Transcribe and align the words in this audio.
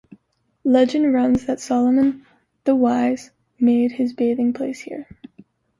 Legend 0.63 1.13
runs 1.13 1.45
that 1.45 1.59
Solomon 1.59 2.25
the 2.63 2.75
Wise 2.75 3.29
made 3.59 3.91
his 3.91 4.13
bathing-place 4.13 4.79
here. 4.79 5.07